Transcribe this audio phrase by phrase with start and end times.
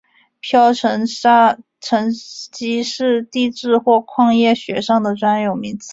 [0.39, 2.09] 漂砂沉
[2.51, 5.89] 积是地质或矿业学上的专有名词。